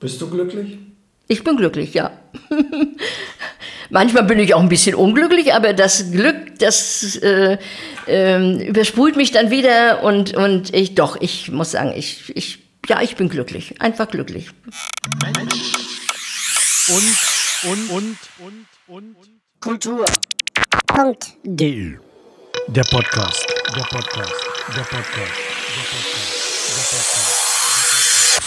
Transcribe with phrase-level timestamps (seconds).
[0.00, 0.78] Bist du glücklich?
[1.26, 2.12] Ich bin glücklich, ja.
[3.90, 7.58] Manchmal bin ich auch ein bisschen unglücklich, aber das Glück, das äh,
[8.06, 13.00] äh, übersprüht mich dann wieder und, und ich doch, ich muss sagen, ich, ich, ja,
[13.02, 14.50] ich bin glücklich, einfach glücklich.
[16.88, 17.18] Und,
[17.64, 19.16] und, und, und, und,
[19.60, 20.04] Kultur.
[20.86, 21.34] Punkt.
[21.44, 21.98] Der
[22.84, 23.46] Podcast.
[23.74, 23.84] Der Podcast.
[23.84, 24.34] Der Podcast.
[24.74, 25.34] Der Podcast.
[25.74, 27.27] Der Podcast.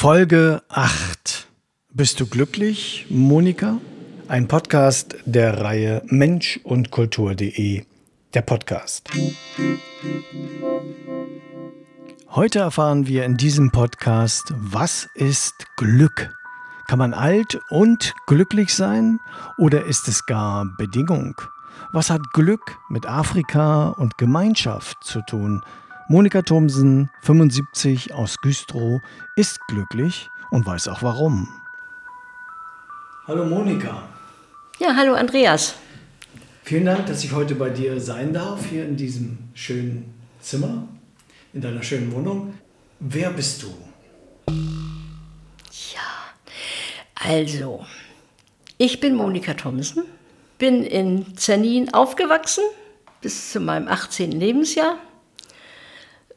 [0.02, 1.48] Folge 8.
[1.94, 3.78] Bist du glücklich, Monika?
[4.28, 7.86] Ein Podcast der Reihe Mensch und Kultur.de.
[8.34, 9.12] Der Podcast.
[12.32, 16.34] Heute erfahren wir in diesem Podcast, was ist Glück?
[16.88, 19.20] Kann man alt und glücklich sein
[19.60, 21.40] oder ist es gar Bedingung?
[21.94, 25.62] Was hat Glück mit Afrika und Gemeinschaft zu tun?
[26.12, 29.00] Monika Thomsen, 75 aus Güstrow,
[29.38, 31.48] ist glücklich und weiß auch warum.
[33.26, 34.10] Hallo Monika.
[34.78, 35.76] Ja, hallo Andreas.
[36.66, 40.86] Vielen Dank, dass ich heute bei dir sein darf, hier in diesem schönen Zimmer,
[41.54, 42.56] in deiner schönen Wohnung.
[43.00, 43.74] Wer bist du?
[45.94, 46.10] Ja,
[47.16, 47.86] also,
[48.78, 50.04] ich bin Monika Thomsen
[50.58, 52.66] bin in Zernin aufgewachsen
[53.22, 54.34] bis zu meinem 18.
[54.34, 54.98] Lebensjahr.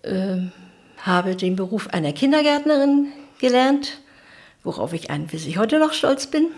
[0.04, 0.50] Äh,
[0.98, 3.98] habe den Beruf einer Kindergärtnerin gelernt,
[4.62, 6.48] worauf ich ein bis ich heute noch stolz bin.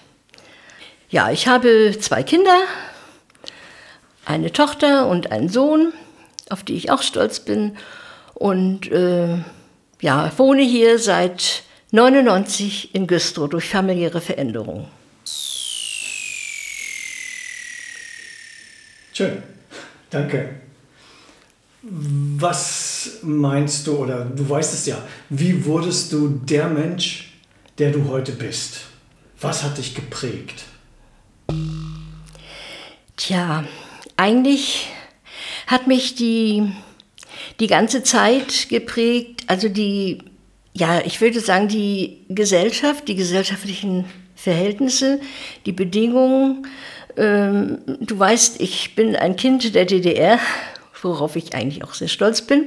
[1.09, 2.57] Ja, ich habe zwei Kinder,
[4.25, 5.93] eine Tochter und einen Sohn,
[6.49, 7.77] auf die ich auch stolz bin.
[8.33, 9.37] Und äh,
[10.03, 14.87] ja, wohne hier seit 99 in Güstrow durch familiäre Veränderungen.
[19.13, 19.41] Schön,
[20.09, 20.55] danke.
[21.81, 24.97] Was meinst du, oder du weißt es ja,
[25.29, 27.33] wie wurdest du der Mensch,
[27.77, 28.81] der du heute bist?
[29.39, 30.65] Was hat dich geprägt?
[33.15, 33.63] Tja,
[34.17, 34.89] eigentlich
[35.67, 36.71] hat mich die,
[37.59, 40.17] die ganze Zeit geprägt, also die,
[40.73, 44.05] ja, ich würde sagen, die Gesellschaft, die gesellschaftlichen
[44.35, 45.21] Verhältnisse,
[45.67, 46.65] die Bedingungen.
[47.15, 50.39] Ähm, du weißt, ich bin ein Kind der DDR,
[51.03, 52.63] worauf ich eigentlich auch sehr stolz bin.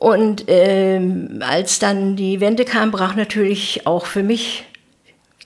[0.00, 4.64] Und ähm, als dann die Wende kam, brach natürlich auch für mich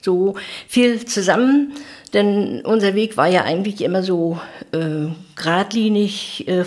[0.01, 0.33] so
[0.67, 1.73] viel zusammen.
[2.15, 4.39] Denn unser Weg war ja eigentlich immer so
[4.71, 6.63] äh, geradlinig äh,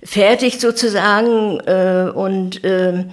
[0.00, 1.60] vorgefertigt sozusagen.
[1.60, 3.04] Äh, und äh,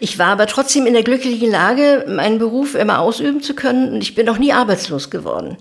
[0.00, 3.94] ich war aber trotzdem in der glücklichen Lage, meinen Beruf immer ausüben zu können.
[3.94, 5.56] Und ich bin auch nie arbeitslos geworden.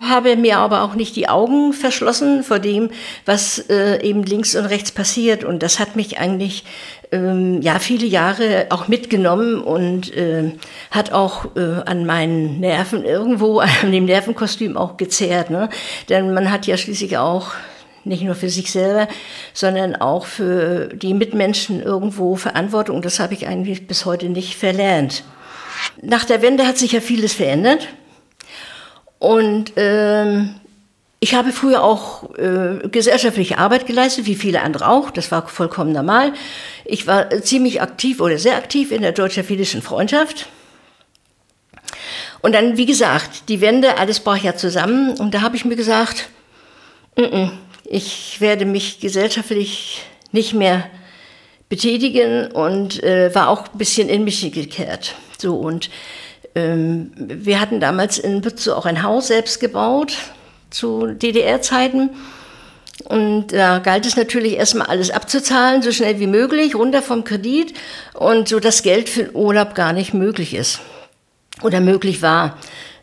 [0.00, 2.90] Habe mir aber auch nicht die Augen verschlossen vor dem,
[3.24, 5.44] was äh, eben links und rechts passiert.
[5.44, 6.64] Und das hat mich eigentlich
[7.12, 10.52] ähm, ja viele Jahre auch mitgenommen und äh,
[10.90, 15.50] hat auch äh, an meinen Nerven irgendwo, an dem Nervenkostüm auch gezehrt.
[15.50, 15.68] Ne?
[16.08, 17.52] Denn man hat ja schließlich auch
[18.06, 19.08] nicht nur für sich selber,
[19.52, 23.02] sondern auch für die Mitmenschen irgendwo Verantwortung.
[23.02, 25.24] Das habe ich eigentlich bis heute nicht verlernt.
[26.00, 27.88] Nach der Wende hat sich ja vieles verändert.
[29.18, 30.54] Und ähm,
[31.20, 35.10] ich habe früher auch äh, gesellschaftliche Arbeit geleistet, wie viele andere auch.
[35.10, 36.32] Das war vollkommen normal.
[36.84, 40.46] Ich war ziemlich aktiv oder sehr aktiv in der deutsch-jüdischen Freundschaft.
[42.42, 45.18] Und dann, wie gesagt, die Wende, alles brach ja zusammen.
[45.18, 46.28] Und da habe ich mir gesagt,
[47.16, 47.50] n -n,
[47.88, 50.02] ich werde mich gesellschaftlich
[50.32, 50.88] nicht mehr
[51.68, 55.14] betätigen und äh, war auch ein bisschen in mich gekehrt.
[55.38, 55.90] So und
[56.54, 60.16] ähm, wir hatten damals in Bützow auch ein Haus selbst gebaut
[60.70, 62.10] zu DDR-Zeiten.
[63.04, 67.74] Und da galt es natürlich erstmal alles abzuzahlen, so schnell wie möglich, runter vom Kredit
[68.14, 70.80] und so dass Geld für den Urlaub gar nicht möglich ist
[71.62, 72.58] oder möglich war.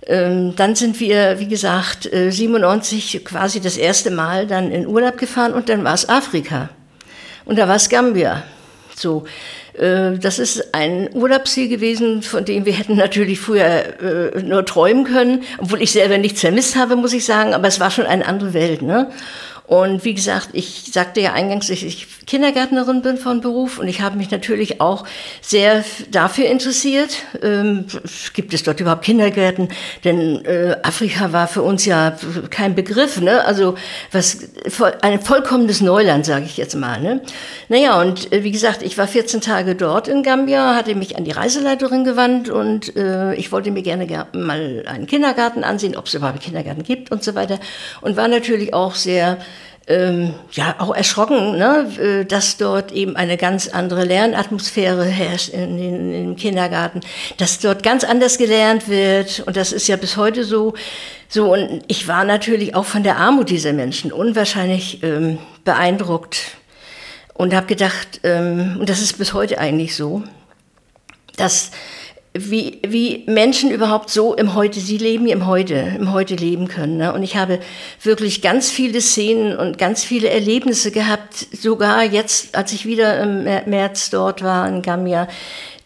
[0.05, 5.17] Ähm, dann sind wir, wie gesagt, 97 äh, quasi das erste Mal dann in Urlaub
[5.17, 6.69] gefahren und dann war es Afrika.
[7.45, 8.43] Und da war es Gambia.
[8.95, 9.25] So,
[9.73, 14.01] äh, das ist ein Urlaubsziel gewesen, von dem wir hätten natürlich früher
[14.35, 17.79] äh, nur träumen können, obwohl ich selber nichts vermisst habe, muss ich sagen, aber es
[17.79, 18.81] war schon eine andere Welt.
[18.81, 19.09] Ne?
[19.65, 24.01] Und wie gesagt, ich sagte ja eingangs, dass ich Kindergärtnerin bin von Beruf und ich
[24.01, 25.05] habe mich natürlich auch
[25.41, 27.15] sehr dafür interessiert.
[27.41, 27.85] Ähm,
[28.33, 29.69] gibt es dort überhaupt Kindergärten?
[30.03, 32.15] Denn äh, Afrika war für uns ja
[32.49, 33.45] kein Begriff, ne?
[33.45, 33.75] Also
[34.11, 34.39] was
[35.01, 36.99] ein vollkommenes Neuland, sage ich jetzt mal.
[36.99, 37.21] Ne?
[37.69, 41.23] Naja, und äh, wie gesagt, ich war 14 Tage dort in Gambia, hatte mich an
[41.23, 46.13] die Reiseleiterin gewandt und äh, ich wollte mir gerne mal einen Kindergarten ansehen, ob es
[46.13, 47.59] überhaupt einen Kindergarten gibt und so weiter.
[48.01, 49.37] Und war natürlich auch sehr
[49.87, 55.77] ähm, ja auch erschrocken, ne, äh, dass dort eben eine ganz andere Lernatmosphäre herrscht in,
[55.77, 57.01] in, im Kindergarten,
[57.37, 60.73] dass dort ganz anders gelernt wird und das ist ja bis heute so.
[61.27, 66.57] So und ich war natürlich auch von der Armut dieser Menschen unwahrscheinlich ähm, beeindruckt
[67.33, 70.23] und habe gedacht, ähm, und das ist bis heute eigentlich so,
[71.35, 71.71] dass
[72.35, 76.97] wie, wie Menschen überhaupt so im Heute, sie leben im Heute, im Heute leben können.
[76.97, 77.13] Ne?
[77.13, 77.59] Und ich habe
[78.01, 83.43] wirklich ganz viele Szenen und ganz viele Erlebnisse gehabt, sogar jetzt, als ich wieder im
[83.43, 85.27] März dort war in Gambia,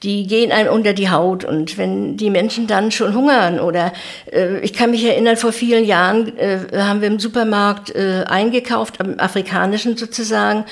[0.03, 1.43] die gehen einem unter die Haut.
[1.43, 3.91] Und wenn die Menschen dann schon hungern oder
[4.31, 9.01] äh, ich kann mich erinnern, vor vielen Jahren äh, haben wir im Supermarkt äh, eingekauft,
[9.01, 10.63] am afrikanischen sozusagen,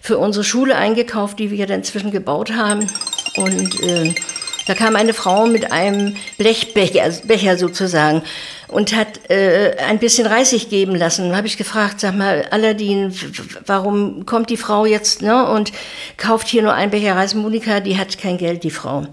[0.00, 2.86] für unsere Schule eingekauft, die wir dann inzwischen gebaut haben.
[3.36, 4.14] Und äh,
[4.66, 8.22] da kam eine Frau mit einem Blechbecher Becher sozusagen
[8.68, 11.30] und hat äh, ein bisschen Reisig geben lassen.
[11.30, 13.14] Da habe ich gefragt, sag mal, Aladdin,
[13.66, 15.72] warum kommt die Frau jetzt ne, und
[16.16, 17.34] kauft hier nur ein Becher Reis?
[17.34, 19.06] Monika, die hat kein Geld, die Frau.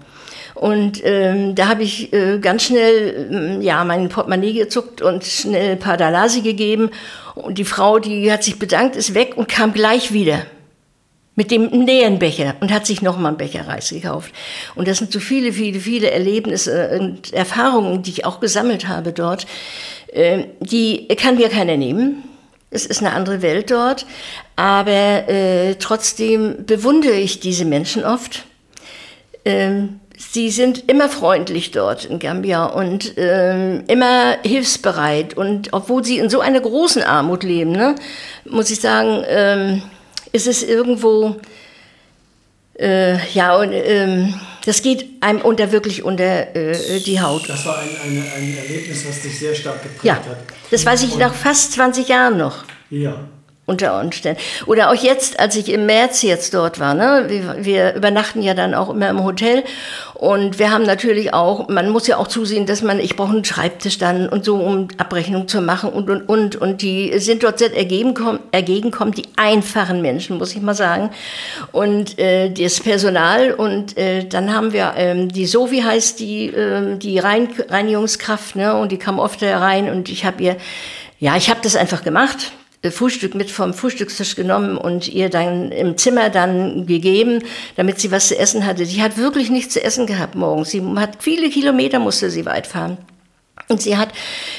[0.54, 5.72] Und ähm, da habe ich äh, ganz schnell äh, ja mein Portemonnaie gezuckt und schnell
[5.72, 6.90] ein paar Dalasi gegeben.
[7.34, 10.46] Und die Frau, die hat sich bedankt, ist weg und kam gleich wieder
[11.42, 14.32] mit dem näheren Becher und hat sich nochmal einen Becher Reis gekauft.
[14.76, 19.12] Und das sind so viele, viele, viele Erlebnisse und Erfahrungen, die ich auch gesammelt habe
[19.12, 19.48] dort.
[20.12, 22.22] Ähm, die kann mir keiner nehmen.
[22.70, 24.06] Es ist eine andere Welt dort,
[24.54, 28.44] aber äh, trotzdem bewundere ich diese Menschen oft.
[29.44, 35.36] Ähm, sie sind immer freundlich dort in Gambia und ähm, immer hilfsbereit.
[35.36, 37.96] Und obwohl sie in so einer großen Armut leben, ne,
[38.44, 39.82] muss ich sagen, ähm,
[40.32, 41.36] ist es irgendwo,
[42.78, 44.34] äh, ja, und ähm,
[44.64, 47.48] das geht einem unter wirklich unter äh, die Haut.
[47.48, 50.22] Das war ein, ein, ein Erlebnis, was dich sehr stark geprägt ja, hat.
[50.70, 52.64] Das weiß ich und, nach fast 20 Jahren noch.
[52.90, 53.28] Ja
[53.72, 54.40] unter Umständen.
[54.66, 57.24] Oder auch jetzt, als ich im März jetzt dort war, ne?
[57.28, 59.64] wir, wir übernachten ja dann auch immer im Hotel
[60.22, 63.44] und wir haben natürlich auch, man muss ja auch zusehen, dass man, ich brauche einen
[63.44, 66.54] Schreibtisch dann und so, um Abrechnung zu machen und, und, und.
[66.54, 68.14] Und die sind dort sehr ergeben,
[68.52, 71.10] ergegenkommen, die einfachen Menschen, muss ich mal sagen.
[71.72, 76.96] Und äh, das Personal und äh, dann haben wir, ähm, die Sophie heißt die, äh,
[76.98, 78.76] die Rein Reinigungskraft, ne?
[78.76, 80.56] und die kam oft herein und ich habe ihr,
[81.18, 82.52] ja, ich habe das einfach gemacht
[82.90, 87.44] Frühstück mit vom Frühstückstisch genommen und ihr dann im Zimmer dann gegeben,
[87.76, 88.86] damit sie was zu essen hatte.
[88.86, 90.70] Sie hat wirklich nichts zu essen gehabt morgens.
[90.70, 92.98] Sie hat viele Kilometer musste sie weit fahren.
[93.72, 94.10] Und sie hat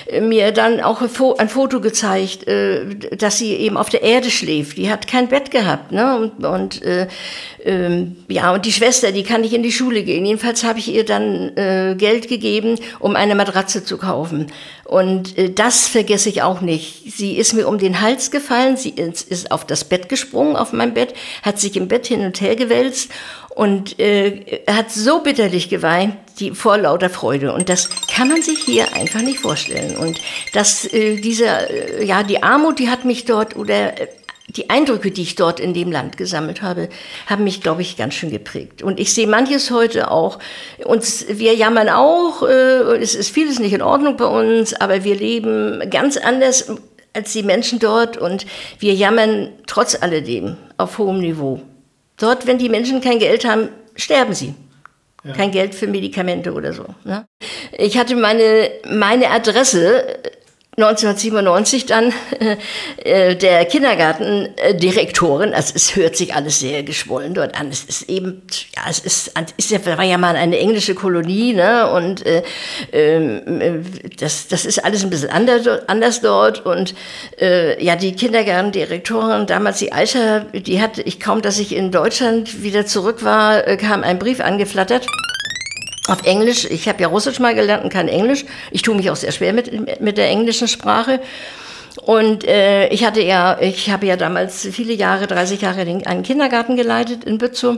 [0.07, 4.77] äh, mir dann auch ein Foto gezeigt, äh, dass sie eben auf der Erde schläft.
[4.77, 5.92] Die hat kein Bett gehabt.
[5.92, 6.18] Ne?
[6.18, 7.07] Und, und äh,
[7.63, 10.25] ähm, ja, und die Schwester, die kann nicht in die Schule gehen.
[10.25, 14.48] Jedenfalls habe ich ihr dann äh, Geld gegeben, um eine Matratze zu kaufen.
[14.83, 17.13] Und äh, das vergesse ich auch nicht.
[17.16, 20.74] Sie ist mir um den Hals gefallen, sie ist, ist auf das Bett gesprungen, auf
[20.74, 23.12] mein Bett, hat sich im Bett hin und her gewälzt
[23.56, 27.54] und äh, hat so bitterlich geweint, die vor lauter Freude.
[27.54, 29.96] Und das kann man sich hier einfach nicht vorstellen.
[29.96, 30.20] Und
[30.54, 34.08] das, äh, dieser, äh, ja, die Armut, die hat mich dort oder äh,
[34.48, 36.90] die Eindrücke, die ich dort in dem Land gesammelt habe,
[37.28, 38.84] haben mich, glaube ich, ganz schön geprägt.
[38.84, 40.40] Und ich sehe manches heute auch.
[40.84, 45.16] Uns, wir jammern auch, äh, es ist vieles nicht in Ordnung bei uns, aber wir
[45.16, 46.72] leben ganz anders
[47.14, 48.48] als die Menschen dort und
[48.80, 51.62] wir jammern trotz alledem auf hohem Niveau.
[52.18, 54.54] Dort, wenn die Menschen kein Geld haben, sterben sie.
[55.24, 55.34] Ja.
[55.34, 56.86] Kein Geld für Medikamente oder so.
[57.06, 57.26] Ne?
[57.78, 60.20] Ich hatte meine, meine Adresse
[60.75, 62.11] 1997 dann
[62.97, 67.69] äh, der Kindergartendirektorin, also es hört sich alles sehr geschwollen dort an.
[67.69, 68.42] Es ist eben,
[68.75, 71.92] ja, es ist, ist ja, war ja mal eine englische Kolonie, ne?
[71.92, 72.42] Und äh,
[72.92, 73.81] äh,
[74.18, 76.65] das, das ist alles ein bisschen anders, anders dort.
[76.65, 76.95] Und
[77.39, 82.63] äh, ja, die Kindergartendirektorin, damals die Aisha, die hatte ich kaum, dass ich in Deutschland
[82.63, 85.06] wieder zurück war, äh, kam ein Brief angeflattert
[86.07, 86.66] auf Englisch.
[86.66, 88.45] Ich habe ja Russisch mal gelernt und kann Englisch.
[88.72, 91.19] Ich tue mich auch sehr schwer mit, mit der englischen Sprache.
[92.02, 96.76] Und äh, ich hatte ja, ich habe ja damals viele Jahre, 30 Jahre einen Kindergarten
[96.76, 97.78] geleitet in Bützow.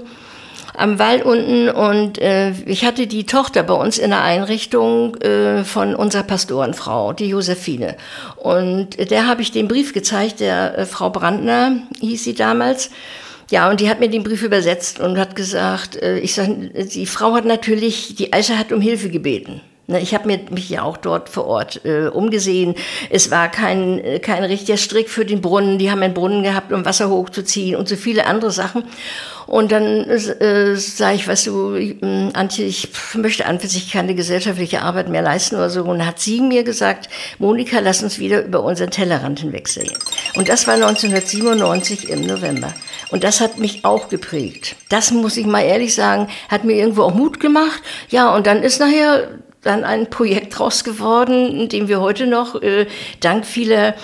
[0.77, 5.63] am Wall unten und äh, ich hatte die Tochter bei uns in der Einrichtung äh,
[5.63, 7.95] von unserer Pastorenfrau, die Josephine.
[8.35, 12.89] Und der habe ich den Brief gezeigt, der äh, Frau Brandner hieß sie damals.
[13.51, 17.05] Ja, und die hat mir den Brief übersetzt und hat gesagt, äh, ich sag, die
[17.05, 19.61] Frau hat natürlich, die Aisha hat um Hilfe gebeten.
[19.87, 22.73] Ne, ich habe mich ja auch dort vor Ort äh, umgesehen.
[23.11, 25.77] Es war kein, äh, kein richtiger Strick für den Brunnen.
[25.77, 28.83] Die haben einen Brunnen gehabt, um Wasser hochzuziehen und so viele andere Sachen.
[29.45, 31.95] Und dann äh, sage ich, weißt du, äh,
[32.33, 35.83] Antje, ich möchte an für sich keine gesellschaftliche Arbeit mehr leisten oder so.
[35.83, 39.91] Und dann hat sie mir gesagt, Monika, lass uns wieder über unseren Tellerrand hinwegsehen.
[40.35, 42.73] Und das war 1997 im November.
[43.11, 44.77] Und das hat mich auch geprägt.
[44.89, 47.83] Das muss ich mal ehrlich sagen, hat mir irgendwo auch Mut gemacht.
[48.09, 49.27] Ja, und dann ist nachher
[49.65, 52.85] dann ein Projekt draus geworden, in dem wir heute noch äh,
[53.19, 53.95] dank vieler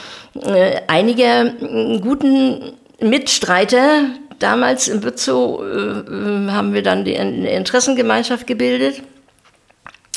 [0.44, 4.06] äh, einiger äh, guten Mitstreiter
[4.40, 9.02] damals im Bützow äh, haben wir dann die Interessengemeinschaft gebildet.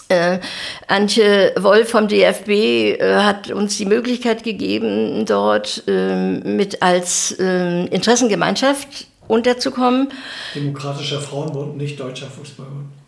[0.09, 0.39] Äh,
[0.87, 10.09] Antje Wolf vom DFB äh, hat uns die Möglichkeit gegeben, dort mit als Interessengemeinschaft unterzukommen.
[10.55, 13.04] Demokratischer Frauenbund, nicht Deutscher Fußballbund.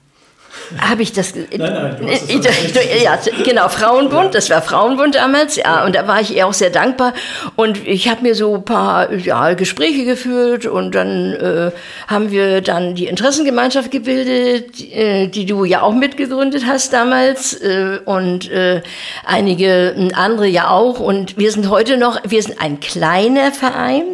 [0.80, 1.34] Habe ich das?
[1.34, 6.08] Nein, nein, du hast das ja, genau, Frauenbund, das war Frauenbund damals, ja, und da
[6.08, 7.14] war ich ihr auch sehr dankbar.
[7.54, 11.70] Und ich habe mir so ein paar ja, Gespräche geführt und dann äh,
[12.08, 17.54] haben wir dann die Interessengemeinschaft gebildet, die, äh, die du ja auch mitgegründet hast damals
[17.54, 18.82] äh, und äh,
[19.24, 21.00] einige andere ja auch.
[21.00, 24.04] Und wir sind heute noch, wir sind ein kleiner Verein.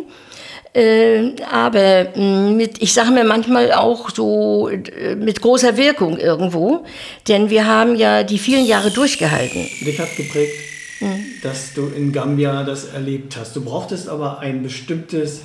[0.74, 6.84] Äh, aber mm, mit, ich sage mir manchmal auch so äh, mit großer Wirkung irgendwo,
[7.28, 9.66] denn wir haben ja die vielen Jahre durchgehalten.
[9.80, 10.54] Dich hat geprägt,
[11.00, 11.24] mhm.
[11.42, 13.54] dass du in Gambia das erlebt hast.
[13.54, 15.42] Du brauchtest aber ein bestimmtes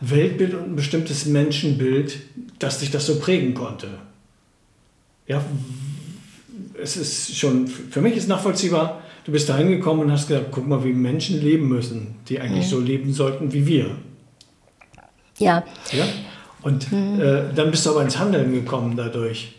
[0.00, 2.18] Weltbild und ein bestimmtes Menschenbild,
[2.58, 3.88] das dich das so prägen konnte.
[5.26, 5.44] Ja,
[6.82, 10.66] es ist schon, für mich ist nachvollziehbar, du bist da hingekommen und hast gesagt, guck
[10.66, 12.70] mal, wie Menschen leben müssen, die eigentlich mhm.
[12.70, 13.90] so leben sollten wie wir.
[15.40, 15.64] Ja.
[15.90, 16.04] ja?
[16.62, 17.20] Und mhm.
[17.20, 19.54] äh, dann bist du aber ins Handeln gekommen dadurch.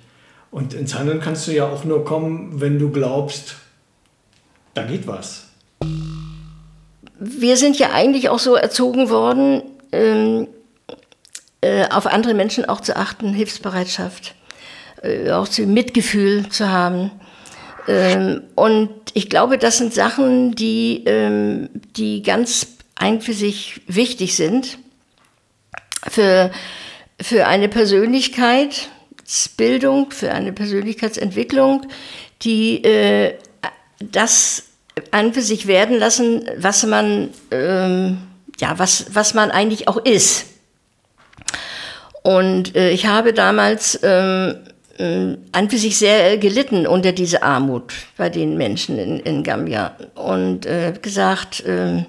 [0.52, 3.56] Und ins Handeln kannst du ja auch nur kommen, wenn du glaubst,
[4.74, 5.48] da geht was.
[7.20, 10.48] Wir sind ja eigentlich auch so erzogen worden, ähm,
[11.62, 14.36] äh, auf andere Menschen auch zu achten, Hilfsbereitschaft,
[15.02, 17.12] äh, auch zu Mitgefühl zu haben.
[17.88, 24.36] Ähm, und ich glaube, das sind Sachen, die, ähm, die ganz ein für sich wichtig
[24.36, 24.78] sind
[26.10, 26.52] für,
[27.20, 31.88] für eine Persönlichkeitsbildung, für eine Persönlichkeitsentwicklung,
[32.42, 33.38] die äh,
[34.00, 34.64] das
[35.12, 38.18] an für sich werden lassen, was man, ähm,
[38.60, 40.46] ja, was, was man eigentlich auch ist.
[42.24, 44.56] Und äh, ich habe damals ähm,
[44.98, 49.96] äh, an für sich sehr gelitten unter dieser Armut bei den Menschen in, in Gambia
[50.16, 52.04] und äh, gesagt, äh,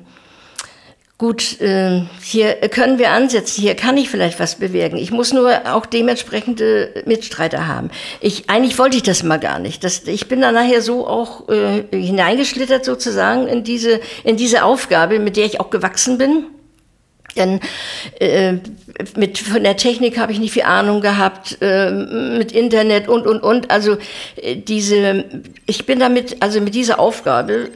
[1.19, 4.97] gut, äh, hier können wir ansetzen, hier kann ich vielleicht was bewirken.
[4.97, 7.91] Ich muss nur auch dementsprechende Mitstreiter haben.
[8.21, 9.85] Ich, eigentlich wollte ich das mal gar nicht.
[9.85, 15.21] Das, ich bin dann nachher so auch äh, hineingeschlittert sozusagen in diese, in diese Aufgabe,
[15.21, 16.47] mit der ich auch gewachsen bin.
[17.37, 17.61] Denn
[18.19, 18.55] äh,
[19.17, 23.43] mit, von der Technik habe ich nicht viel Ahnung gehabt, äh, mit Internet und, und,
[23.43, 23.71] und.
[23.71, 23.97] Also
[24.37, 25.25] äh, diese,
[25.67, 27.71] ich bin damit, also mit dieser Aufgabe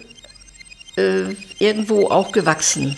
[0.96, 2.96] äh, irgendwo auch gewachsen.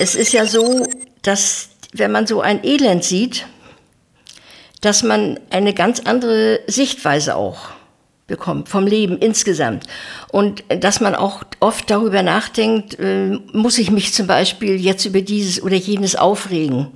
[0.00, 0.88] Es ist ja so,
[1.20, 3.44] dass wenn man so ein Elend sieht,
[4.80, 7.68] dass man eine ganz andere Sichtweise auch
[8.26, 9.84] bekommt vom Leben insgesamt.
[10.32, 15.20] Und dass man auch oft darüber nachdenkt, äh, muss ich mich zum Beispiel jetzt über
[15.20, 16.86] dieses oder jenes aufregen.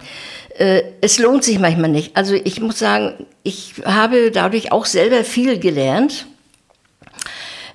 [0.56, 2.16] Äh, es lohnt sich manchmal nicht.
[2.16, 6.24] Also ich muss sagen, ich habe dadurch auch selber viel gelernt,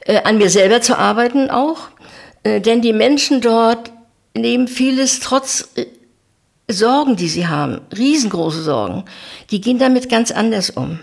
[0.05, 1.89] äh, an mir selber zu arbeiten auch.
[2.41, 3.91] Äh, denn die Menschen dort
[4.36, 5.86] nehmen vieles trotz äh,
[6.71, 9.05] Sorgen, die sie haben, riesengroße Sorgen,
[9.50, 11.00] die gehen damit ganz anders um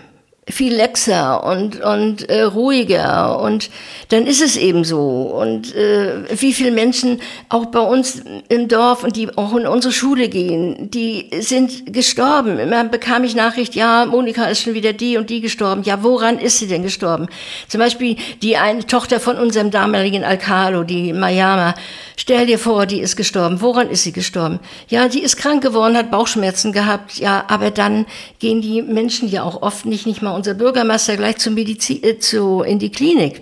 [0.49, 3.69] viel laxer und, und äh, ruhiger und
[4.09, 4.99] dann ist es eben so.
[5.01, 9.93] Und äh, wie viele Menschen auch bei uns im Dorf und die auch in unsere
[9.93, 12.59] Schule gehen, die sind gestorben.
[12.59, 15.83] Immer bekam ich Nachricht, ja, Monika ist schon wieder die und die gestorben.
[15.83, 17.27] Ja, woran ist sie denn gestorben?
[17.67, 21.75] Zum Beispiel die eine Tochter von unserem damaligen Alcalo, die Mayama.
[22.15, 23.61] Stell dir vor, die ist gestorben.
[23.61, 24.59] Woran ist sie gestorben?
[24.87, 27.17] Ja, die ist krank geworden, hat Bauchschmerzen gehabt.
[27.17, 28.05] Ja, aber dann
[28.39, 32.19] gehen die Menschen ja auch oft nicht, nicht mal unser Bürgermeister gleich zum Medizin, äh,
[32.19, 33.41] zu, in die Klinik.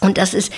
[0.00, 0.52] Und das ist,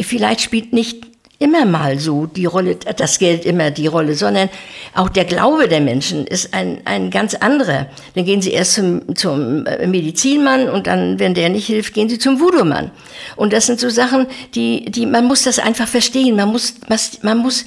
[0.00, 1.06] vielleicht spielt nicht
[1.40, 4.48] immer mal so die Rolle, das Geld immer die Rolle, sondern
[4.94, 7.86] auch der Glaube der Menschen ist ein, ein ganz anderer.
[8.14, 12.18] Dann gehen sie erst zum, zum Medizinmann und dann, wenn der nicht hilft, gehen sie
[12.18, 12.90] zum Voodoo-Mann.
[13.36, 16.34] Und das sind so Sachen, die, die, man muss das einfach verstehen.
[16.34, 16.74] Man muss,
[17.22, 17.64] man muss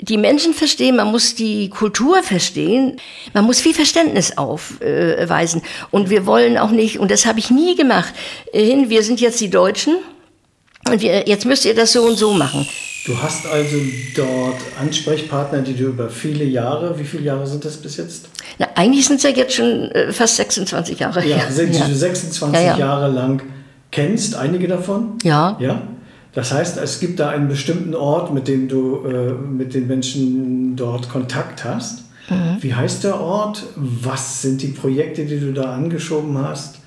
[0.00, 2.96] die Menschen verstehen, man muss die Kultur verstehen,
[3.32, 5.62] man muss viel Verständnis aufweisen.
[5.90, 8.12] Und wir wollen auch nicht, und das habe ich nie gemacht,
[8.52, 9.96] hin, wir sind jetzt die Deutschen
[10.90, 12.66] und wir, jetzt müsst ihr das so und so machen.
[13.06, 13.76] Du hast also
[14.16, 18.28] dort Ansprechpartner, die du über viele Jahre, wie viele Jahre sind das bis jetzt?
[18.58, 21.26] Na, eigentlich sind es ja jetzt schon äh, fast 26 Jahre.
[21.26, 21.86] Ja, sind ja.
[21.86, 22.78] du 26 ja, ja.
[22.78, 23.42] Jahre lang
[23.90, 25.18] kennst, einige davon?
[25.22, 25.56] Ja.
[25.60, 25.82] Ja.
[26.34, 30.74] Das heißt, es gibt da einen bestimmten Ort, mit dem du äh, mit den Menschen
[30.76, 32.04] dort Kontakt hast.
[32.28, 32.56] Mhm.
[32.60, 33.64] Wie heißt der Ort?
[33.76, 36.78] Was sind die Projekte, die du da angeschoben hast?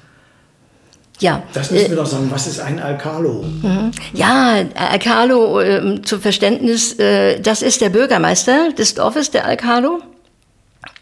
[1.19, 1.43] Ja.
[1.53, 2.27] Das müssen wir äh, doch sagen.
[2.29, 3.43] Was ist ein Alcalo?
[3.43, 3.91] Mhm.
[4.13, 9.99] Ja, Alcalo, äh, zum Verständnis, äh, das ist der Bürgermeister des Dorfes, der Alcalo.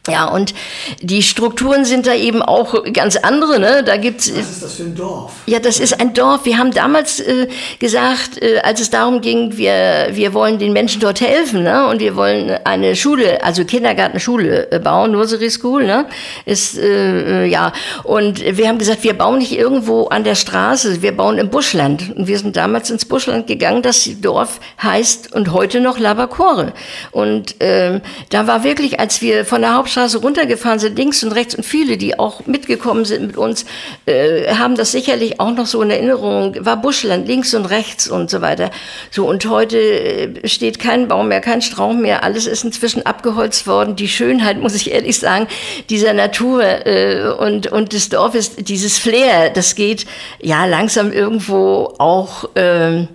[0.08, 0.54] Ja, und
[1.02, 3.60] die Strukturen sind da eben auch ganz andere.
[3.60, 3.84] Ne?
[3.84, 5.32] Da gibt's, Was ist das für ein Dorf?
[5.48, 6.46] Ja, das ist ein Dorf.
[6.46, 7.48] Wir haben damals äh,
[7.80, 11.88] gesagt, äh, als es darum ging, wir, wir wollen den Menschen dort helfen ne?
[11.88, 16.06] und wir wollen eine Schule, also Kindergartenschule äh, bauen, Nursery School, ne?
[16.46, 17.74] ist, äh, äh, ja.
[18.04, 22.16] Und wir haben gesagt, wir bauen nicht irgendwo an der Straße, wir bauen im Buschland.
[22.16, 26.74] Und wir sind damals ins Buschland gegangen, das Dorf heißt und heute noch Labacore.
[27.12, 31.32] Und äh, da war wirklich, als wir von der Hauptstadt Straße runtergefahren sind, links und
[31.32, 33.66] rechts, und viele, die auch mitgekommen sind mit uns,
[34.06, 38.30] äh, haben das sicherlich auch noch so in Erinnerung, war Buschland links und rechts und
[38.30, 38.72] so weiter.
[39.10, 43.68] So, und heute äh, steht kein Baum mehr, kein Strauch mehr, alles ist inzwischen abgeholzt
[43.68, 43.96] worden.
[43.96, 45.48] Die Schönheit, muss ich ehrlich sagen,
[45.90, 50.06] dieser Natur äh, und, und des Dorfes, dieses Flair, das geht
[50.42, 53.08] ja langsam irgendwo auch ähm,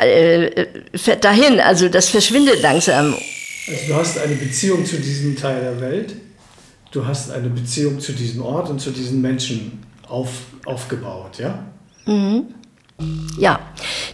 [0.00, 0.66] äh, äh,
[1.20, 1.60] dahin.
[1.60, 3.14] Also das verschwindet langsam.
[3.70, 6.14] Also du hast eine Beziehung zu diesem Teil der Welt,
[6.90, 10.30] du hast eine Beziehung zu diesem Ort und zu diesen Menschen auf,
[10.64, 11.66] aufgebaut, ja?
[12.06, 12.46] Mhm.
[13.38, 13.60] Ja,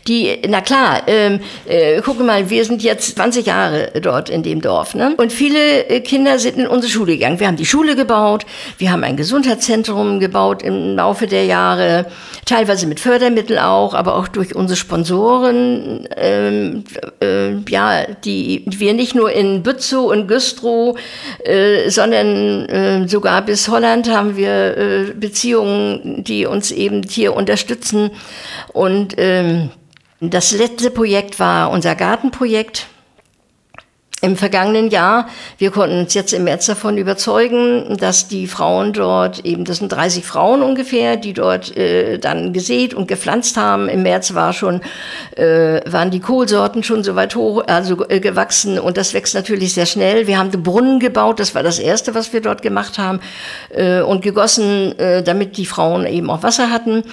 [0.07, 4.61] die, na klar, ähm, äh, gucke mal, wir sind jetzt 20 Jahre dort in dem
[4.61, 5.15] Dorf, ne?
[5.17, 7.41] Und viele äh, Kinder sind in unsere Schule gegangen.
[7.41, 8.45] Wir haben die Schule gebaut,
[8.77, 12.05] wir haben ein Gesundheitszentrum gebaut im Laufe der Jahre,
[12.45, 16.85] teilweise mit Fördermitteln auch, aber auch durch unsere Sponsoren, ähm,
[17.23, 20.99] äh, ja, die wir nicht nur in Bützow und Güstrow,
[21.43, 28.11] äh, sondern äh, sogar bis Holland haben wir äh, Beziehungen, die uns eben hier unterstützen.
[28.75, 29.71] Und ähm,
[30.21, 32.89] das letzte Projekt war unser Gartenprojekt
[34.25, 35.29] im vergangenen Jahr.
[35.59, 39.93] Wir konnten uns jetzt im März davon überzeugen, dass die Frauen dort, eben das sind
[39.93, 43.89] 30 Frauen ungefähr, die dort äh, dann gesät und gepflanzt haben.
[43.89, 44.81] Im März war schon,
[45.37, 49.75] äh, waren die Kohlsorten schon so weit hoch, also äh, gewachsen und das wächst natürlich
[49.75, 50.27] sehr schnell.
[50.27, 53.21] Wir haben den Brunnen gebaut, das war das Erste, was wir dort gemacht haben
[53.71, 57.05] äh, und gegossen, äh, damit die Frauen eben auch Wasser hatten.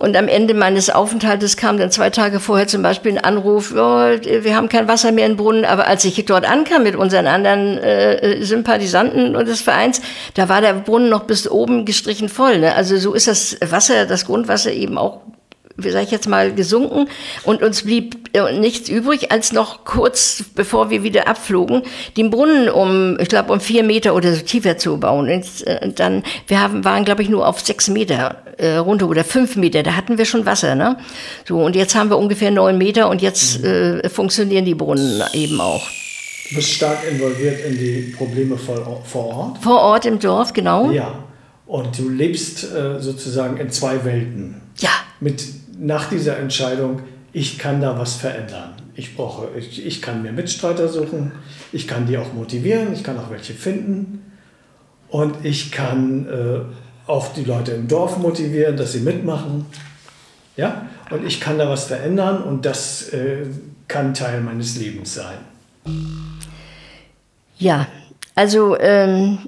[0.00, 3.76] Und am Ende meines Aufenthaltes kam dann zwei Tage vorher zum Beispiel ein Anruf, oh,
[3.76, 5.66] wir haben kein Wasser mehr im Brunnen.
[5.66, 10.00] Aber als ich dort ankam mit unseren anderen äh, Sympathisanten des Vereins,
[10.32, 12.60] da war der Brunnen noch bis oben gestrichen voll.
[12.60, 12.74] Ne?
[12.74, 15.20] Also so ist das Wasser, das Grundwasser eben auch
[15.82, 17.08] sage ich jetzt mal, gesunken
[17.44, 21.82] und uns blieb äh, nichts übrig, als noch kurz bevor wir wieder abflogen,
[22.16, 25.30] den Brunnen um, ich glaube, um vier Meter oder so tiefer zu bauen.
[25.30, 29.24] Und äh, dann, wir haben, waren, glaube ich, nur auf sechs Meter äh, runter oder
[29.24, 30.96] fünf Meter, da hatten wir schon Wasser, ne?
[31.46, 34.00] So, und jetzt haben wir ungefähr neun Meter und jetzt mhm.
[34.04, 35.86] äh, funktionieren die Brunnen eben auch.
[36.50, 39.58] Du bist stark involviert in die Probleme vor, vor Ort?
[39.62, 40.90] Vor Ort im Dorf, genau.
[40.90, 41.24] Ja.
[41.66, 44.60] Und du lebst äh, sozusagen in zwei Welten.
[44.78, 44.90] Ja.
[45.20, 45.44] Mit
[45.80, 47.00] nach dieser Entscheidung,
[47.32, 48.74] ich kann da was verändern.
[48.94, 51.32] Ich brauche, ich, ich kann mir Mitstreiter suchen,
[51.72, 54.32] ich kann die auch motivieren, ich kann auch welche finden
[55.08, 59.66] und ich kann äh, auch die Leute im Dorf motivieren, dass sie mitmachen.
[60.56, 60.86] Ja?
[61.10, 63.46] Und ich kann da was verändern und das äh,
[63.88, 65.38] kann Teil meines Lebens sein.
[67.58, 67.88] Ja,
[68.34, 69.38] also ähm,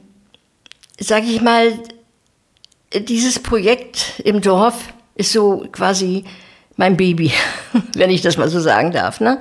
[0.99, 1.73] sage ich mal,
[2.95, 6.25] dieses Projekt im Dorf ist so quasi
[6.77, 7.33] mein Baby,
[7.95, 9.21] wenn ich das mal so sagen darf.
[9.21, 9.39] Ne?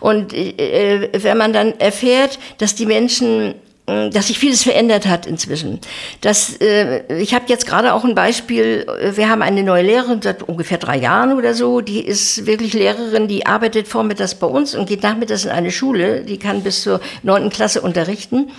[0.00, 3.54] Und äh, wenn man dann erfährt, dass die Menschen
[3.86, 5.80] äh, dass sich vieles verändert hat inzwischen.
[6.20, 10.44] Das, äh, ich habe jetzt gerade auch ein Beispiel, wir haben eine neue Lehrerin seit
[10.44, 14.88] ungefähr drei Jahren oder so, die ist wirklich Lehrerin, die arbeitet vormittags bei uns und
[14.88, 18.52] geht nachmittags in eine Schule, die kann bis zur neunten Klasse unterrichten.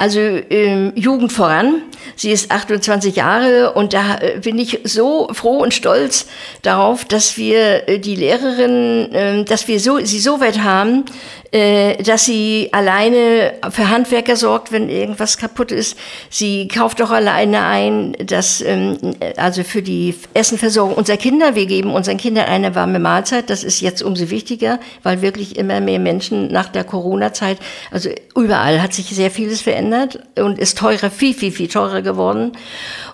[0.00, 1.82] Also ähm, Jugend voran.
[2.16, 6.26] Sie ist 28 Jahre und da äh, bin ich so froh und stolz
[6.62, 11.04] darauf, dass wir äh, die Lehrerin, äh, dass wir so, sie so weit haben,
[11.52, 15.98] äh, dass sie alleine für Handwerker sorgt, wenn irgendwas kaputt ist.
[16.30, 18.96] Sie kauft auch alleine ein, dass, ähm,
[19.36, 21.54] also für die Essenversorgung unserer Kinder.
[21.56, 23.50] Wir geben unseren Kindern eine warme Mahlzeit.
[23.50, 27.58] Das ist jetzt umso wichtiger, weil wirklich immer mehr Menschen nach der Corona-Zeit,
[27.90, 29.89] also überall hat sich sehr vieles verändert
[30.36, 32.52] und ist teurer, viel, viel, viel teurer geworden.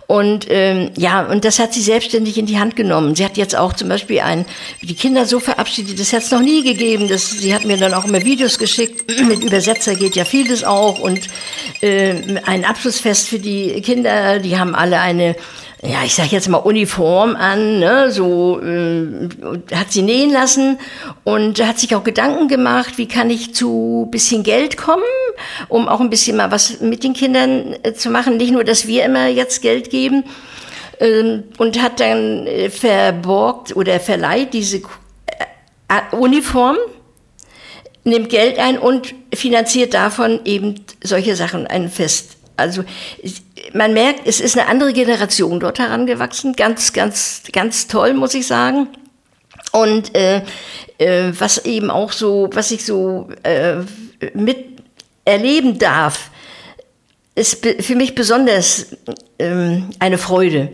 [0.07, 3.17] Und ähm, ja, und das hat sie selbstständig in die Hand genommen.
[3.17, 4.47] Sie hat jetzt auch zum Beispiel ein,
[4.83, 7.09] die Kinder so verabschiedet, das hat es noch nie gegeben.
[7.09, 9.11] Das, sie hat mir dann auch immer Videos geschickt.
[9.29, 11.01] Mit Übersetzer geht ja vieles auch.
[11.01, 11.29] Und
[11.81, 15.35] äh, ein Abschlussfest für die Kinder, die haben alle eine
[15.83, 19.29] ja, ich sag jetzt mal Uniform an, ne, so äh,
[19.75, 20.79] hat sie nähen lassen
[21.25, 25.03] und hat sich auch Gedanken gemacht, wie kann ich zu bisschen Geld kommen,
[25.69, 28.87] um auch ein bisschen mal was mit den Kindern äh, zu machen, nicht nur, dass
[28.87, 30.25] wir immer jetzt Geld geben
[30.99, 36.79] äh, und hat dann äh, verborgt oder verleiht diese äh, Uniform
[38.07, 42.36] nimmt Geld ein und finanziert davon eben solche Sachen, ein Fest.
[42.57, 42.85] Also
[43.73, 46.55] man merkt, es ist eine andere Generation dort herangewachsen.
[46.55, 48.89] Ganz, ganz, ganz toll, muss ich sagen.
[49.73, 50.43] Und äh,
[50.99, 53.77] äh, was eben auch so, was ich so äh,
[54.35, 54.77] mit
[55.79, 56.31] darf,
[57.35, 58.97] ist für mich besonders
[59.39, 60.71] ähm, eine Freude.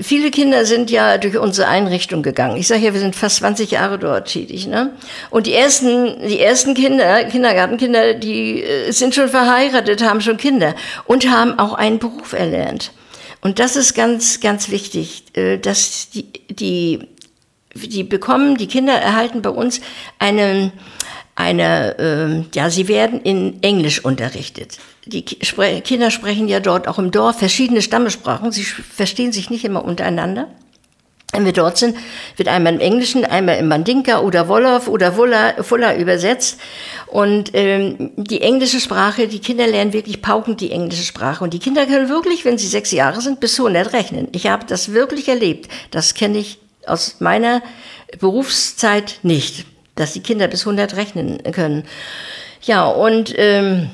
[0.00, 2.56] Viele Kinder sind ja durch unsere Einrichtung gegangen.
[2.56, 4.66] Ich sage ja, wir sind fast 20 Jahre dort tätig.
[4.66, 4.92] Ne?
[5.30, 10.74] Und die ersten, die ersten Kinder, Kindergartenkinder, die äh, sind schon verheiratet, haben schon Kinder
[11.04, 12.92] und haben auch einen Beruf erlernt.
[13.40, 17.08] Und das ist ganz, ganz wichtig, äh, dass die, die,
[17.74, 19.80] die bekommen, die Kinder erhalten bei uns
[20.18, 20.72] einen,
[21.36, 24.78] eine, äh, ja, sie werden in Englisch unterrichtet.
[25.06, 28.52] Die Kinder sprechen ja dort auch im Dorf verschiedene Stammesprachen.
[28.52, 30.48] Sie verstehen sich nicht immer untereinander.
[31.32, 31.96] Wenn wir dort sind,
[32.36, 36.60] wird einmal im Englischen, einmal im Mandinka oder Wolof oder Fulla übersetzt.
[37.08, 41.42] Und ähm, die englische Sprache, die Kinder lernen wirklich paukend die englische Sprache.
[41.42, 44.28] Und die Kinder können wirklich, wenn sie sechs Jahre sind, bis 100 rechnen.
[44.30, 45.68] Ich habe das wirklich erlebt.
[45.90, 47.62] Das kenne ich aus meiner
[48.20, 51.84] Berufszeit nicht dass die Kinder bis 100 rechnen können.
[52.62, 53.90] Ja, und ähm,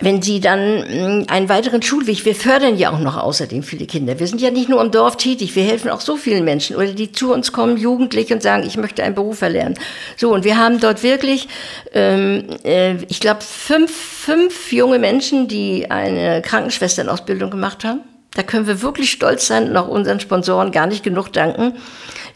[0.00, 4.18] wenn sie dann mm, einen weiteren Schulweg, wir fördern ja auch noch außerdem viele Kinder.
[4.18, 6.92] Wir sind ja nicht nur im Dorf tätig, wir helfen auch so vielen Menschen oder
[6.92, 9.74] die zu uns kommen, Jugendliche und sagen, ich möchte einen Beruf erlernen.
[10.16, 11.48] So, und wir haben dort wirklich,
[11.92, 18.00] ähm, äh, ich glaube, fünf, fünf junge Menschen, die eine Krankenschwesternausbildung gemacht haben.
[18.34, 21.74] Da können wir wirklich stolz sein und auch unseren Sponsoren gar nicht genug danken.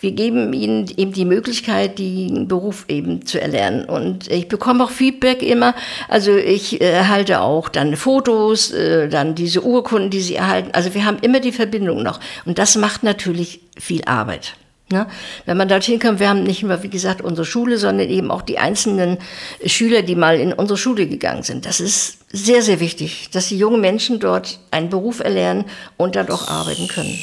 [0.00, 3.84] Wir geben ihnen eben die Möglichkeit, den Beruf eben zu erlernen.
[3.84, 5.74] Und ich bekomme auch Feedback immer.
[6.08, 10.70] Also ich äh, erhalte auch dann Fotos, äh, dann diese Urkunden, die sie erhalten.
[10.72, 12.20] Also wir haben immer die Verbindung noch.
[12.44, 14.54] Und das macht natürlich viel Arbeit.
[14.90, 15.06] Ne?
[15.46, 18.42] Wenn man dorthin kommt, wir haben nicht nur, wie gesagt, unsere Schule, sondern eben auch
[18.42, 19.18] die einzelnen
[19.66, 21.66] Schüler, die mal in unsere Schule gegangen sind.
[21.66, 25.64] Das ist sehr, sehr wichtig, dass die jungen Menschen dort einen Beruf erlernen
[25.96, 27.18] und dort auch arbeiten können.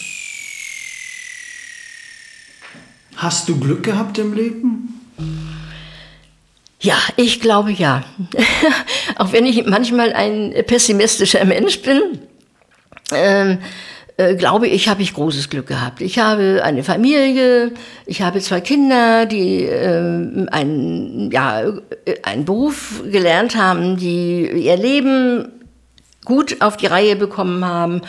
[3.15, 5.01] Hast du Glück gehabt im Leben?
[6.79, 8.03] Ja, ich glaube ja.
[9.15, 12.19] auch wenn ich manchmal ein pessimistischer Mensch bin.
[13.11, 13.59] Ähm,
[14.17, 16.01] äh, glaube ich, habe ich großes Glück gehabt.
[16.01, 17.71] Ich habe eine Familie,
[18.05, 21.63] ich habe zwei Kinder, die äh, einen, ja,
[22.23, 25.49] einen Beruf gelernt haben, die ihr Leben
[26.23, 28.01] gut auf die Reihe bekommen haben.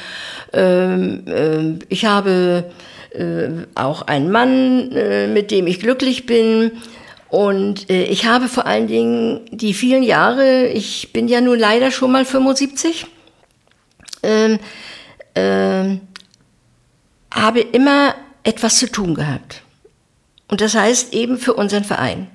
[0.52, 2.64] Ähm, äh, ich habe
[3.10, 6.72] äh, auch einen Mann, äh, mit dem ich glücklich bin.
[7.28, 11.90] Und äh, ich habe vor allen Dingen die vielen Jahre, ich bin ja nun leider
[11.90, 13.06] schon mal 75,
[14.22, 14.58] ähm,
[15.36, 15.98] äh,
[17.32, 19.62] habe immer etwas zu tun gehabt.
[20.48, 22.28] Und das heißt eben für unseren Verein.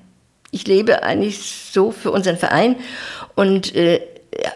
[0.52, 2.76] Ich lebe eigentlich so für unseren Verein
[3.36, 4.02] und äh,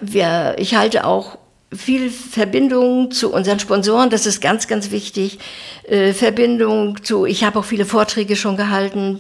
[0.01, 1.37] wir, ich halte auch
[1.77, 5.39] viel Verbindung zu unseren Sponsoren, das ist ganz, ganz wichtig.
[5.87, 9.19] Äh, Verbindung zu, ich habe auch viele Vorträge schon gehalten,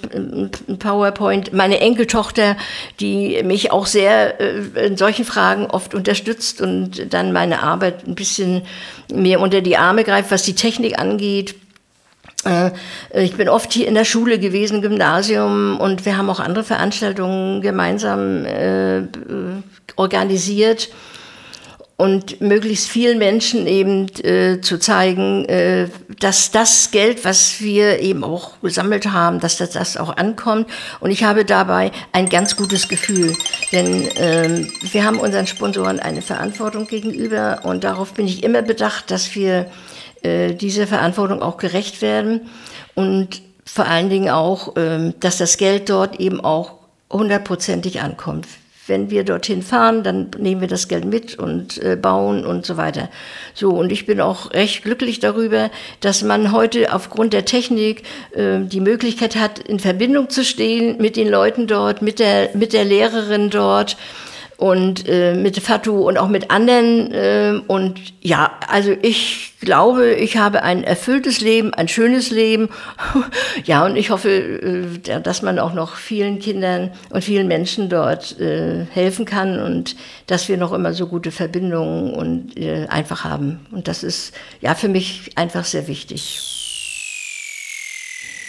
[0.79, 1.53] PowerPoint.
[1.53, 2.57] Meine Enkeltochter,
[2.99, 8.15] die mich auch sehr äh, in solchen Fragen oft unterstützt und dann meine Arbeit ein
[8.15, 8.63] bisschen
[9.13, 11.55] mehr unter die Arme greift, was die Technik angeht.
[12.45, 12.71] Äh,
[13.13, 17.61] ich bin oft hier in der Schule gewesen, Gymnasium, und wir haben auch andere Veranstaltungen
[17.61, 19.03] gemeinsam äh,
[19.95, 20.89] organisiert.
[21.97, 25.87] Und möglichst vielen Menschen eben äh, zu zeigen, äh,
[26.19, 30.67] dass das Geld, was wir eben auch gesammelt haben, dass das, das auch ankommt.
[30.99, 33.33] Und ich habe dabei ein ganz gutes Gefühl,
[33.71, 39.09] denn äh, wir haben unseren Sponsoren eine Verantwortung gegenüber und darauf bin ich immer bedacht,
[39.09, 39.71] dass wir
[40.21, 42.49] äh, dieser Verantwortung auch gerecht werden
[42.93, 46.73] und vor allen Dingen auch, äh, dass das Geld dort eben auch
[47.09, 48.47] hundertprozentig ankommt
[48.87, 52.77] wenn wir dorthin fahren, dann nehmen wir das Geld mit und äh, bauen und so
[52.77, 53.09] weiter.
[53.53, 55.71] So, und ich bin auch recht glücklich darüber,
[56.01, 61.15] dass man heute aufgrund der Technik äh, die Möglichkeit hat, in Verbindung zu stehen mit
[61.15, 63.97] den Leuten dort, mit der, mit der Lehrerin dort
[64.57, 67.11] und äh, mit Fatou und auch mit anderen.
[67.11, 72.69] Äh, und ja, also ich glaube, ich habe ein erfülltes Leben, ein schönes Leben.
[73.65, 78.39] ja, und ich hoffe, äh, dass man auch noch vielen Kindern und vielen Menschen dort
[78.39, 79.95] äh, helfen kann und
[80.27, 83.65] dass wir noch immer so gute Verbindungen und äh, einfach haben.
[83.71, 86.54] Und das ist ja für mich einfach sehr wichtig.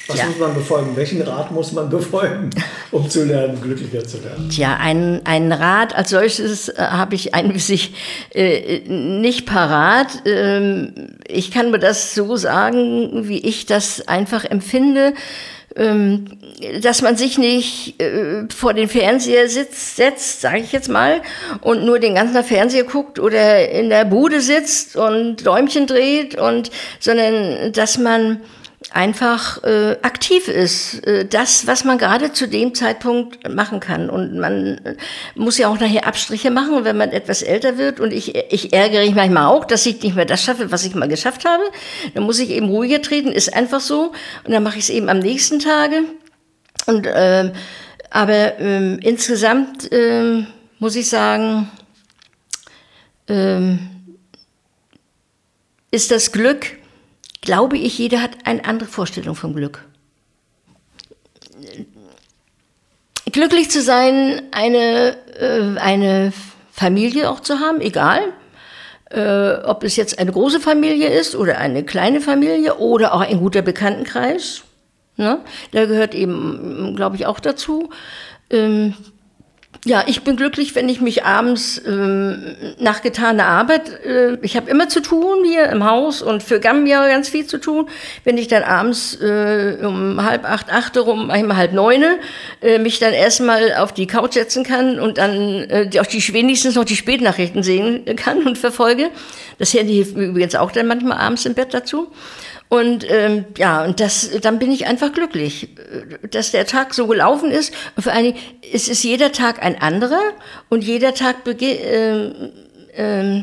[0.08, 0.26] Was ja.
[0.26, 0.94] muss man befolgen?
[0.94, 2.50] Welchen Rat muss man befolgen,
[2.92, 4.48] um zu lernen, glücklicher zu werden?
[4.50, 7.94] Tja, ein, ein Rat als solches äh, habe ich eigentlich
[8.32, 10.22] äh, nicht parat.
[10.24, 10.92] Ähm,
[11.26, 15.14] ich kann mir das so sagen, wie ich das einfach empfinde.
[15.74, 16.24] Ähm,
[16.80, 21.20] dass man sich nicht äh, vor den Fernseher sitzt, setzt, sage ich jetzt mal,
[21.60, 26.70] und nur den ganzen Fernseher guckt oder in der Bude sitzt und Däumchen dreht und,
[26.98, 28.40] sondern dass man
[28.92, 31.06] einfach äh, aktiv ist.
[31.06, 34.08] Äh, das, was man gerade zu dem Zeitpunkt machen kann.
[34.08, 34.96] Und man äh,
[35.34, 38.00] muss ja auch nachher Abstriche machen, wenn man etwas älter wird.
[38.00, 40.94] Und ich, ich ärgere mich manchmal auch, dass ich nicht mehr das schaffe, was ich
[40.94, 41.62] mal geschafft habe.
[42.14, 44.12] Dann muss ich eben ruhiger treten, ist einfach so.
[44.44, 46.02] Und dann mache ich es eben am nächsten Tage.
[46.86, 47.52] Und äh,
[48.10, 50.44] aber äh, insgesamt äh,
[50.78, 51.68] muss ich sagen,
[53.28, 53.76] äh,
[55.90, 56.78] ist das Glück
[57.46, 59.84] glaube ich, jeder hat eine andere Vorstellung vom Glück.
[63.32, 66.32] Glücklich zu sein, eine, äh, eine
[66.72, 68.20] Familie auch zu haben, egal,
[69.10, 73.38] äh, ob es jetzt eine große Familie ist oder eine kleine Familie oder auch ein
[73.38, 74.62] guter Bekanntenkreis.
[75.16, 75.38] Ne?
[75.72, 77.90] Der gehört eben, glaube ich, auch dazu.
[78.50, 78.94] Ähm,
[79.86, 84.68] ja, ich bin glücklich, wenn ich mich abends ähm, nach getaner Arbeit, äh, ich habe
[84.68, 87.88] immer zu tun hier im Haus und für Gambia ganz viel zu tun,
[88.24, 92.18] wenn ich dann abends äh, um halb acht, acht rum, manchmal halb neune,
[92.62, 96.74] äh, mich dann erstmal auf die Couch setzen kann und dann äh, auch die wenigstens
[96.74, 99.10] noch die Spätnachrichten sehen kann und verfolge.
[99.58, 102.08] Das Handy hilft mir übrigens auch dann manchmal abends im Bett dazu.
[102.68, 105.68] Und ähm, ja, und das, dann bin ich einfach glücklich,
[106.30, 107.72] dass der Tag so gelaufen ist.
[107.94, 108.38] Und vor allen Dingen,
[108.72, 110.20] es ist jeder Tag ein anderer
[110.68, 112.26] und jeder Tag äh,
[112.96, 113.42] äh,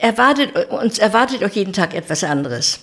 [0.00, 2.80] erwartet, uns erwartet auch jeden Tag etwas anderes.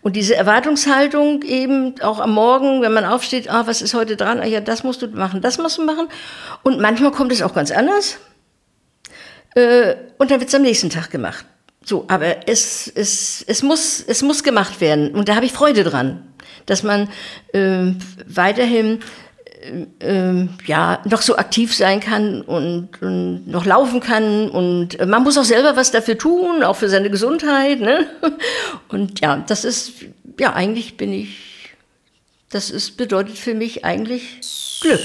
[0.00, 4.38] Und diese Erwartungshaltung eben auch am Morgen, wenn man aufsteht, ah, was ist heute dran?
[4.40, 6.08] Ah, ja, das musst du machen, das musst du machen.
[6.62, 8.16] Und manchmal kommt es auch ganz anders.
[9.54, 11.44] Äh, und dann wird es am nächsten Tag gemacht.
[11.88, 15.14] So, aber es, es, es, muss, es muss gemacht werden.
[15.14, 16.26] Und da habe ich Freude dran,
[16.66, 17.08] dass man
[17.52, 17.92] äh,
[18.26, 18.98] weiterhin
[20.00, 24.50] äh, ja, noch so aktiv sein kann und, und, noch laufen kann.
[24.50, 27.78] Und man muss auch selber was dafür tun, auch für seine Gesundheit.
[27.78, 28.08] Ne?
[28.88, 29.92] Und ja, das ist,
[30.40, 31.38] ja, eigentlich bin ich,
[32.50, 34.40] das ist, bedeutet für mich eigentlich
[34.80, 35.00] Glück.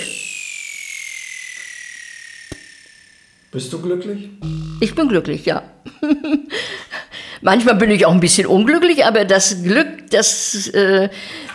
[3.52, 4.30] Bist du glücklich?
[4.80, 5.64] Ich bin glücklich, ja.
[7.42, 11.10] Manchmal bin ich auch ein bisschen unglücklich, aber das Glück, das äh,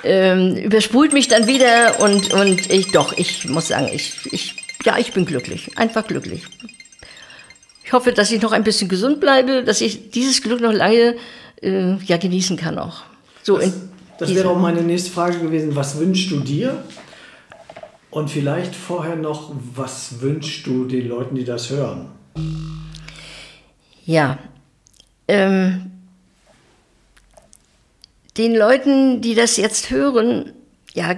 [0.04, 4.98] äh, übersprüht mich dann wieder und, und ich doch, ich muss sagen, ich, ich, ja,
[4.98, 6.42] ich bin glücklich, einfach glücklich.
[7.84, 11.16] Ich hoffe, dass ich noch ein bisschen gesund bleibe, dass ich dieses Glück noch lange
[11.62, 13.04] äh, ja, genießen kann auch.
[13.42, 13.72] So das,
[14.18, 15.74] das wäre auch meine nächste Frage gewesen.
[15.76, 16.82] Was wünschst du dir?
[18.16, 22.08] Und vielleicht vorher noch, was wünschst du den Leuten, die das hören?
[24.06, 24.38] Ja,
[25.28, 25.90] ähm,
[28.38, 30.54] den Leuten, die das jetzt hören,
[30.94, 31.14] ja,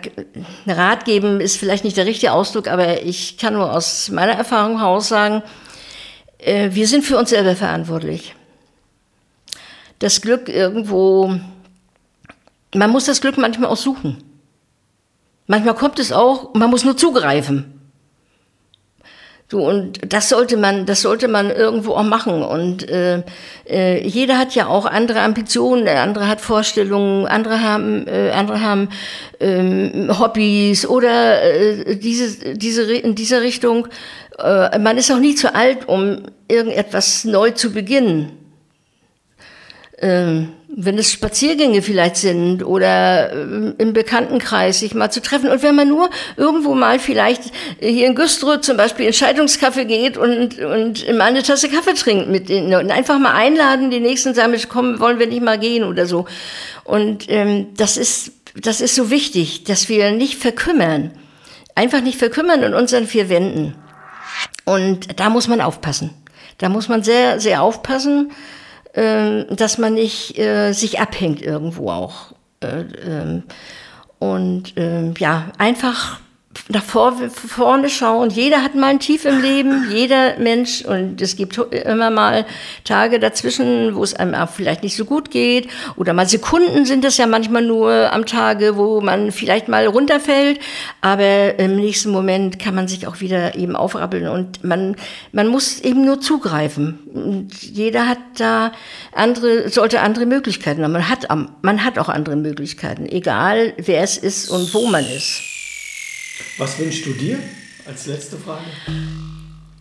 [0.67, 4.79] Rat geben ist vielleicht nicht der richtige Ausdruck, aber ich kann nur aus meiner Erfahrung
[4.79, 5.45] heraus sagen,
[6.39, 8.35] äh, wir sind für uns selber verantwortlich.
[10.01, 11.39] Das Glück irgendwo,
[12.75, 14.28] man muss das Glück manchmal auch suchen.
[15.49, 17.75] Manchmal kommt es auch, man muss nur zugreifen.
[19.51, 22.43] So, und das sollte man, das sollte man irgendwo auch machen.
[22.43, 23.23] Und äh,
[23.67, 28.91] äh, jeder hat ja auch andere Ambitionen, andere hat Vorstellungen, andere haben, äh, andere haben
[29.41, 33.89] ähm, Hobbys oder äh, diese, diese, in dieser Richtung.
[34.39, 38.38] Äh, man ist auch nie zu alt, um irgendetwas neu zu beginnen.
[40.01, 45.51] Ähm, wenn es Spaziergänge vielleicht sind oder äh, im Bekanntenkreis sich mal zu treffen.
[45.51, 47.43] Und wenn man nur irgendwo mal vielleicht
[47.81, 52.29] hier in Güstrow zum Beispiel in Scheidungskaffee geht und, und mal eine Tasse Kaffee trinkt
[52.29, 55.85] mit denen und einfach mal einladen, die nächsten sagen, kommen, wollen wir nicht mal gehen
[55.85, 56.27] oder so.
[56.85, 61.11] Und ähm, das ist, das ist so wichtig, dass wir nicht verkümmern.
[61.75, 63.75] Einfach nicht verkümmern in unseren vier Wänden.
[64.65, 66.11] Und da muss man aufpassen.
[66.59, 68.31] Da muss man sehr, sehr aufpassen
[69.51, 72.33] dass man nicht äh, sich abhängt irgendwo auch.
[72.61, 73.43] Äh, ähm,
[74.19, 76.21] und ähm, ja, einfach
[76.69, 78.31] nach vor, vorne schauen.
[78.31, 80.83] Jeder hat mal ein Tief im Leben, jeder Mensch.
[80.83, 82.45] Und es gibt immer mal
[82.85, 85.69] Tage dazwischen, wo es einem auch vielleicht nicht so gut geht.
[85.97, 90.61] Oder mal Sekunden sind es ja manchmal nur am Tage, wo man vielleicht mal runterfällt.
[91.01, 94.29] Aber im nächsten Moment kann man sich auch wieder eben aufrappeln.
[94.29, 94.97] Und man,
[95.33, 96.99] man muss eben nur zugreifen.
[97.15, 98.73] Und jeder hat da
[99.13, 100.93] andere, sollte andere Möglichkeiten haben.
[100.93, 101.29] Man hat,
[101.63, 103.07] man hat auch andere Möglichkeiten.
[103.07, 105.58] Egal wer es ist und wo man ist.
[106.57, 107.39] Was wünschst du dir
[107.87, 108.65] als letzte Frage?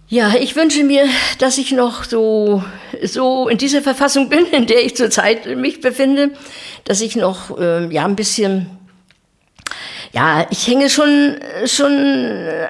[0.09, 1.05] Ja, ich wünsche mir,
[1.39, 2.63] dass ich noch so,
[3.03, 6.31] so in dieser Verfassung bin, in der ich zurzeit mich befinde,
[6.85, 8.77] dass ich noch äh, ja, ein bisschen
[10.13, 11.93] ja, ich hänge schon, schon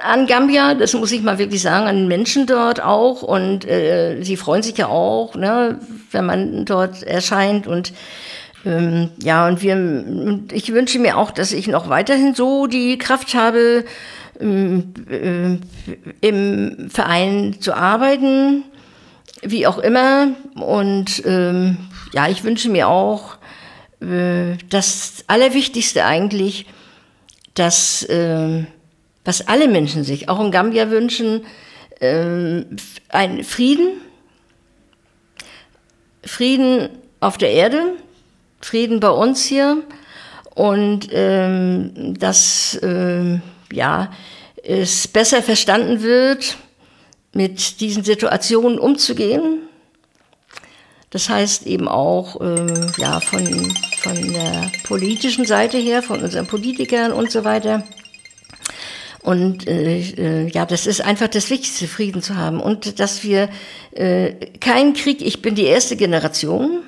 [0.01, 3.21] an Gambia, das muss ich mal wirklich sagen, an den Menschen dort auch.
[3.21, 5.79] Und äh, sie freuen sich ja auch, ne,
[6.11, 7.67] wenn man dort erscheint.
[7.67, 7.93] Und
[8.65, 13.33] ähm, ja, und wir, ich wünsche mir auch, dass ich noch weiterhin so die Kraft
[13.33, 13.85] habe,
[14.39, 18.63] ähm, äh, im Verein zu arbeiten,
[19.41, 20.29] wie auch immer.
[20.55, 21.77] Und ähm,
[22.13, 23.37] ja, ich wünsche mir auch,
[24.01, 26.65] äh, das Allerwichtigste eigentlich,
[27.53, 28.65] dass, äh,
[29.25, 31.45] was alle Menschen sich, auch in Gambia wünschen,
[31.99, 32.63] äh,
[33.09, 34.01] ein Frieden,
[36.23, 36.89] Frieden
[37.19, 37.93] auf der Erde,
[38.61, 39.83] Frieden bei uns hier
[40.55, 43.41] und ähm, dass ähm,
[43.71, 44.11] ja,
[44.63, 46.57] es besser verstanden wird,
[47.33, 49.61] mit diesen Situationen umzugehen.
[51.11, 52.65] Das heißt eben auch äh,
[52.97, 57.83] ja, von, von der politischen Seite her, von unseren Politikern und so weiter.
[59.21, 62.59] Und äh, äh, ja, das ist einfach das Wichtigste, Frieden zu haben.
[62.59, 63.49] Und dass wir
[63.91, 66.81] äh, keinen Krieg, ich bin die erste Generation,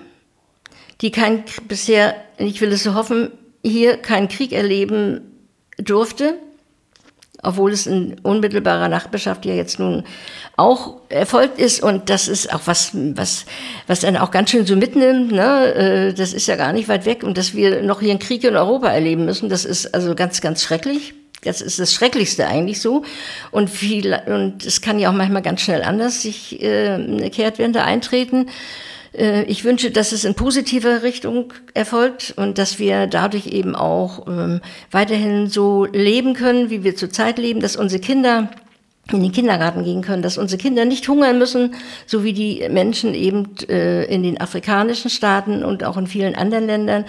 [1.01, 3.31] die kein, bisher, ich will es so hoffen,
[3.63, 5.21] hier keinen Krieg erleben
[5.77, 6.35] durfte,
[7.41, 10.03] obwohl es in unmittelbarer Nachbarschaft ja jetzt nun
[10.57, 13.45] auch erfolgt ist und das ist auch was, was,
[13.88, 15.73] was dann auch ganz schön so mitnimmt, ne?
[15.73, 18.43] Äh, das ist ja gar nicht weit weg und dass wir noch hier einen Krieg
[18.43, 21.13] in Europa erleben müssen, das ist also ganz, ganz schrecklich.
[21.41, 23.03] Das ist das Schrecklichste eigentlich so.
[23.51, 27.83] Und viel, und es kann ja auch manchmal ganz schnell anders sich äh, eine Kehrtwende
[27.83, 28.47] eintreten.
[29.13, 34.28] Äh, ich wünsche, dass es in positiver Richtung erfolgt und dass wir dadurch eben auch
[34.28, 38.50] ähm, weiterhin so leben können, wie wir zurzeit leben, dass unsere Kinder
[39.12, 41.74] in den Kindergarten gehen können, dass unsere Kinder nicht hungern müssen,
[42.06, 46.67] so wie die Menschen eben äh, in den afrikanischen Staaten und auch in vielen anderen
[46.67, 47.06] Ländern.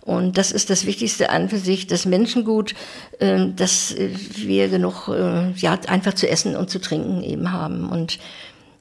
[0.00, 2.74] Und das ist das Wichtigste an für sich, das Menschengut,
[3.18, 5.08] äh, dass wir genug,
[5.56, 7.90] ja, einfach zu essen und zu trinken eben haben.
[7.90, 8.18] Und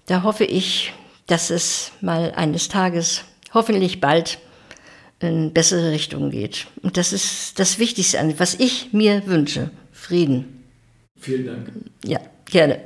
[0.06, 0.94] da hoffe ich,
[1.28, 4.40] dass es mal eines Tages, hoffentlich bald,
[5.20, 6.68] in bessere Richtungen geht.
[6.82, 9.70] Und das ist das Wichtigste, was ich mir wünsche.
[9.92, 10.64] Frieden.
[11.20, 11.72] Vielen Dank.
[12.04, 12.82] Ja, gerne.